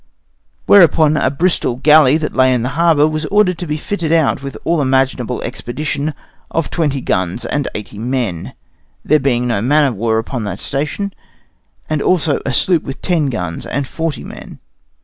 Whereupon 0.65 1.15
a 1.15 1.29
Bristol 1.29 1.75
galley 1.75 2.17
that 2.17 2.33
lay 2.35 2.55
in 2.55 2.63
the 2.63 2.69
harbor 2.69 3.07
was 3.07 3.27
ordered 3.27 3.59
to 3.59 3.67
be 3.67 3.77
fitted 3.77 4.11
out 4.11 4.41
with 4.41 4.57
all 4.63 4.81
imaginable 4.81 5.43
expedition, 5.43 6.15
of 6.49 6.71
20 6.71 7.01
guns 7.01 7.45
and 7.45 7.67
80 7.75 7.99
men, 7.99 8.53
there 9.05 9.19
being 9.19 9.41
then 9.45 9.63
no 9.63 9.67
man 9.67 9.85
of 9.85 9.95
war 9.95 10.17
upon 10.17 10.43
that 10.45 10.59
station, 10.59 11.13
and 11.87 12.01
also 12.01 12.41
a 12.47 12.51
sloop 12.51 12.81
with 12.81 13.03
10 13.03 13.27
guns 13.27 13.63
and 13.63 13.87
40 13.87 14.23
men. 14.23 14.59